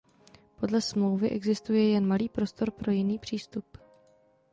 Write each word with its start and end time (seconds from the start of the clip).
Podle 0.59 0.81
Smlouvy 0.81 1.29
existuje 1.29 1.89
jen 1.89 2.07
malý 2.07 2.29
prostor 2.29 2.71
pro 2.71 2.91
jiný 2.91 3.19
přístup. 3.19 3.77